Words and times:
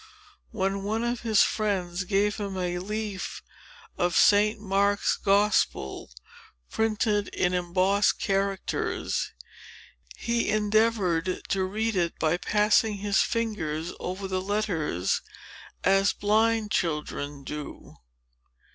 When 0.49 0.81
one 0.81 1.03
of 1.03 1.19
his 1.21 1.43
friends 1.43 2.05
gave 2.05 2.37
him 2.37 2.57
a 2.57 2.79
leaf 2.79 3.43
of 3.99 4.17
Saint 4.17 4.59
Mark's 4.59 5.15
Gospel, 5.15 6.09
printed 6.71 7.27
in 7.27 7.53
embossed 7.53 8.17
characters, 8.17 9.31
he 10.17 10.49
endeavored 10.49 11.43
to 11.49 11.63
read 11.65 11.95
it 11.95 12.17
by 12.17 12.37
passing 12.37 12.95
his 12.95 13.19
fingers 13.21 13.93
over 13.99 14.27
the 14.27 14.41
letters, 14.41 15.21
as 15.83 16.13
blind 16.13 16.71
children 16.71 17.43
do. 17.43 17.97